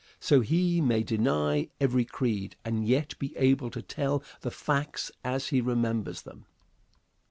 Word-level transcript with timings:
So 0.19 0.39
he 0.39 0.81
may 0.81 1.03
deny 1.03 1.69
every 1.79 2.05
creed, 2.05 2.55
and 2.65 2.87
yet 2.87 3.13
be 3.19 3.37
able 3.37 3.69
to 3.69 3.83
tell 3.83 4.23
the 4.39 4.49
facts 4.49 5.11
as 5.23 5.49
he 5.49 5.61
remembers 5.61 6.23
them. 6.23 6.47